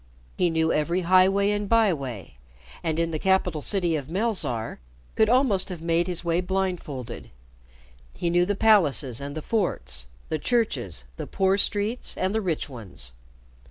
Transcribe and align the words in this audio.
He 0.35 0.49
knew 0.49 0.73
every 0.73 1.01
highway 1.01 1.51
and 1.51 1.69
byway, 1.69 2.37
and 2.83 2.97
in 2.99 3.11
the 3.11 3.19
capital 3.19 3.61
city 3.61 3.95
of 3.95 4.09
Melzarr 4.09 4.79
could 5.13 5.29
almost 5.29 5.69
have 5.69 5.83
made 5.83 6.07
his 6.07 6.23
way 6.25 6.41
blindfolded. 6.41 7.29
He 8.15 8.31
knew 8.31 8.47
the 8.47 8.55
palaces 8.55 9.21
and 9.21 9.35
the 9.37 9.43
forts, 9.43 10.07
the 10.29 10.39
churches, 10.39 11.03
the 11.17 11.27
poor 11.27 11.55
streets 11.55 12.17
and 12.17 12.33
the 12.33 12.41
rich 12.41 12.67
ones. 12.67 13.11